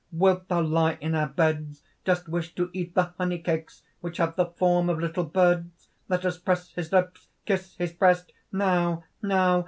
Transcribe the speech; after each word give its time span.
wilt 0.11 0.47
thou 0.47 0.59
lie 0.59 0.93
in 0.93 1.13
our 1.13 1.27
beds? 1.27 1.83
dost 2.05 2.27
wish 2.27 2.55
to 2.55 2.71
eat 2.73 2.95
the 2.95 3.13
honeycakes 3.19 3.83
which 3.99 4.17
have 4.17 4.35
the 4.35 4.47
form 4.47 4.89
of 4.89 4.97
little 4.97 5.25
birds? 5.25 5.89
"Let 6.09 6.25
us 6.25 6.39
press 6.39 6.71
his 6.71 6.91
lips, 6.91 7.27
kiss 7.45 7.75
his 7.75 7.93
breast! 7.93 8.31
Now! 8.51 9.03
now! 9.21 9.59